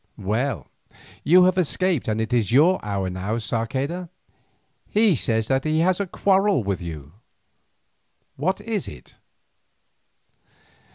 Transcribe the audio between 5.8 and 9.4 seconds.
has a quarrel with you; what is it?"